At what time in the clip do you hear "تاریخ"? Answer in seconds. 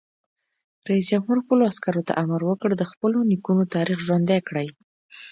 3.75-3.99